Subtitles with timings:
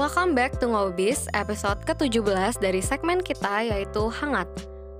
[0.00, 4.48] Welcome back to Ngobis, episode ke-17 dari segmen kita yaitu Hangat.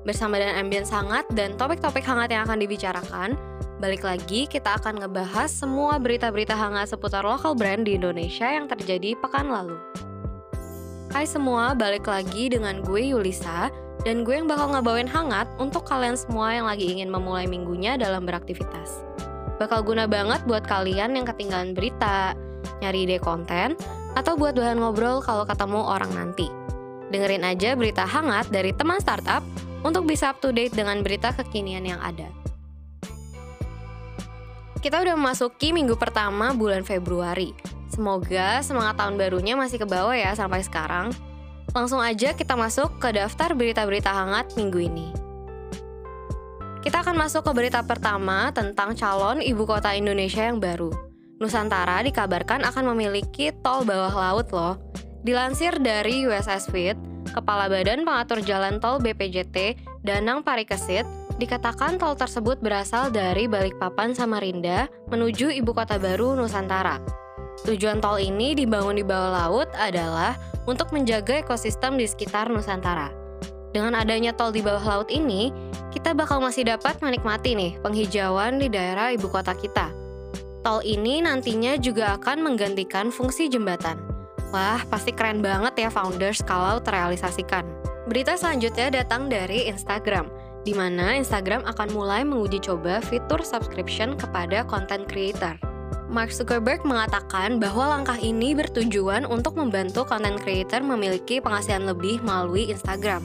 [0.04, 3.32] Bersama dengan ambience hangat dan topik-topik hangat yang akan dibicarakan,
[3.80, 9.16] balik lagi kita akan ngebahas semua berita-berita hangat seputar lokal brand di Indonesia yang terjadi
[9.16, 9.80] pekan lalu.
[11.16, 13.72] Hai semua, balik lagi dengan gue Yulisa,
[14.04, 18.28] dan gue yang bakal ngebawain hangat untuk kalian semua yang lagi ingin memulai minggunya dalam
[18.28, 19.00] beraktivitas.
[19.56, 22.36] Bakal guna banget buat kalian yang ketinggalan berita,
[22.84, 23.80] nyari ide konten,
[24.14, 26.50] atau buat bahan ngobrol kalau ketemu orang nanti.
[27.10, 29.42] Dengerin aja berita hangat dari teman startup
[29.82, 32.30] untuk bisa up to date dengan berita kekinian yang ada.
[34.80, 37.52] Kita udah memasuki minggu pertama bulan Februari.
[37.92, 41.12] Semoga semangat tahun barunya masih ke bawah ya sampai sekarang.
[41.76, 45.08] Langsung aja kita masuk ke daftar berita-berita hangat minggu ini.
[46.80, 51.09] Kita akan masuk ke berita pertama tentang calon ibu kota Indonesia yang baru.
[51.40, 54.76] Nusantara dikabarkan akan memiliki tol bawah laut loh.
[55.24, 57.00] Dilansir dari USS Fit,
[57.32, 61.08] Kepala Badan Pengatur Jalan Tol BPJT, Danang Parikesit,
[61.40, 67.00] dikatakan tol tersebut berasal dari Balikpapan Samarinda menuju ibu kota baru Nusantara.
[67.64, 70.36] Tujuan tol ini dibangun di bawah laut adalah
[70.68, 73.08] untuk menjaga ekosistem di sekitar Nusantara.
[73.72, 75.48] Dengan adanya tol di bawah laut ini,
[75.88, 79.99] kita bakal masih dapat menikmati nih penghijauan di daerah ibu kota kita.
[80.60, 83.96] Tol ini nantinya juga akan menggantikan fungsi jembatan.
[84.52, 87.64] Wah, pasti keren banget ya founders kalau terrealisasikan.
[88.04, 90.28] Berita selanjutnya datang dari Instagram,
[90.68, 95.56] di mana Instagram akan mulai menguji coba fitur subscription kepada content creator.
[96.10, 102.68] Mark Zuckerberg mengatakan bahwa langkah ini bertujuan untuk membantu content creator memiliki penghasilan lebih melalui
[102.68, 103.22] Instagram.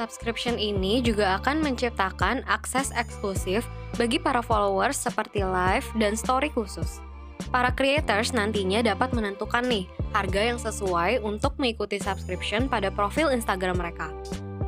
[0.00, 3.68] Subscription ini juga akan menciptakan akses eksklusif
[4.00, 7.04] bagi para followers seperti live dan story khusus.
[7.52, 9.84] Para creators nantinya dapat menentukan nih
[10.16, 14.08] harga yang sesuai untuk mengikuti subscription pada profil Instagram mereka.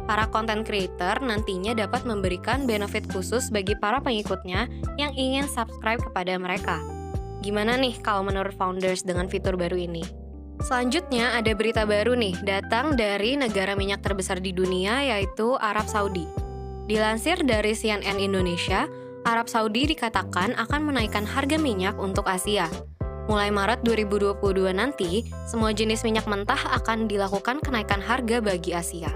[0.04, 4.68] Para content creator nantinya dapat memberikan benefit khusus bagi para pengikutnya
[5.00, 6.76] yang ingin subscribe kepada mereka.
[7.40, 10.21] Gimana nih kalau menurut founders dengan fitur baru ini?
[10.60, 16.28] Selanjutnya ada berita baru nih, datang dari negara minyak terbesar di dunia yaitu Arab Saudi.
[16.84, 18.84] Dilansir dari CNN Indonesia,
[19.22, 22.66] Arab Saudi dikatakan akan menaikkan harga minyak untuk Asia.
[23.30, 29.14] Mulai Maret 2022 nanti, semua jenis minyak mentah akan dilakukan kenaikan harga bagi Asia.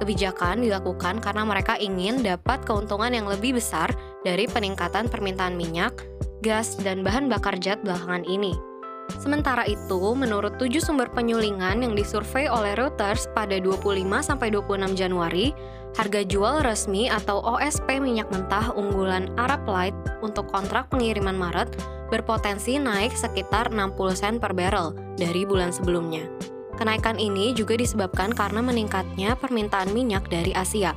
[0.00, 3.92] Kebijakan dilakukan karena mereka ingin dapat keuntungan yang lebih besar
[4.24, 5.92] dari peningkatan permintaan minyak,
[6.40, 8.73] gas, dan bahan bakar jet belakangan ini.
[9.20, 15.52] Sementara itu, menurut tujuh sumber penyulingan yang disurvei oleh Reuters pada 25-26 Januari,
[15.94, 21.72] harga jual resmi atau OSP minyak mentah unggulan Arab Light untuk kontrak pengiriman Maret
[22.12, 26.26] berpotensi naik sekitar 60 sen per barrel dari bulan sebelumnya.
[26.74, 30.92] Kenaikan ini juga disebabkan karena meningkatnya permintaan minyak dari Asia.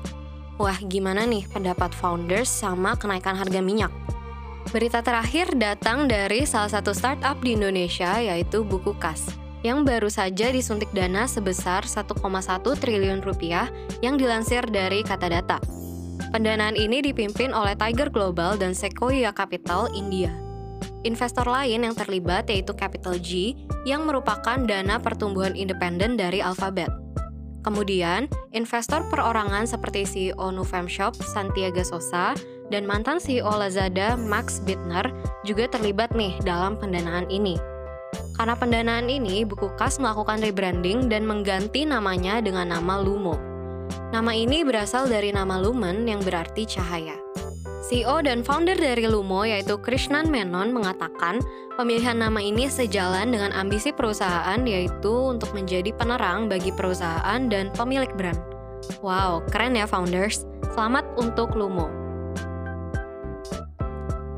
[0.57, 3.94] Wah, gimana nih pendapat founders sama kenaikan harga minyak?
[4.67, 9.23] Berita terakhir datang dari salah satu startup di Indonesia yaitu Buku Kas
[9.63, 12.19] yang baru saja disuntik dana sebesar 1,1
[12.75, 13.72] triliun rupiah
[14.03, 15.57] yang dilansir dari Kata Data.
[16.35, 20.35] Pendanaan ini dipimpin oleh Tiger Global dan Sequoia Capital India.
[21.07, 23.56] Investor lain yang terlibat yaitu Capital G
[23.88, 26.91] yang merupakan dana pertumbuhan independen dari Alphabet.
[27.63, 32.35] Kemudian, investor perorangan seperti CEO Nuvem Shop, Santiago Sosa,
[32.67, 35.07] dan mantan CEO Lazada, Max Bittner,
[35.47, 37.55] juga terlibat nih dalam pendanaan ini.
[38.38, 43.35] Karena pendanaan ini, buku kas melakukan rebranding dan mengganti namanya dengan nama Lumo.
[44.13, 47.17] Nama ini berasal dari nama Lumen yang berarti cahaya.
[47.88, 51.39] CEO dan founder dari Lumo yaitu Krishnan Menon mengatakan
[51.79, 58.11] pemilihan nama ini sejalan dengan ambisi perusahaan yaitu untuk menjadi penerang bagi perusahaan dan pemilik
[58.19, 58.39] brand.
[59.00, 60.44] Wow, keren ya founders.
[60.75, 62.06] Selamat untuk Lumo.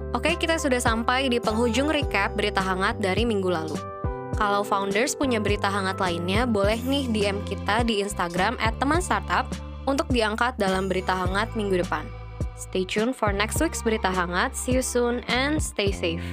[0.10, 3.78] Oke, kita sudah sampai di penghujung recap berita hangat dari minggu lalu.
[4.34, 9.46] Kalau founders punya berita hangat lainnya, boleh nih DM kita di Instagram @teman_startup
[9.86, 12.10] untuk diangkat dalam berita hangat minggu depan.
[12.58, 14.58] Stay tuned for next week's berita hangat.
[14.58, 16.26] See you soon and stay safe.